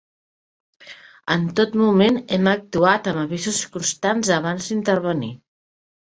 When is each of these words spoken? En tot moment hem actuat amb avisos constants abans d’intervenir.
En 1.35 1.43
tot 1.59 1.75
moment 1.81 2.17
hem 2.37 2.49
actuat 2.53 3.11
amb 3.13 3.23
avisos 3.25 3.61
constants 3.77 4.35
abans 4.41 4.73
d’intervenir. 4.73 5.33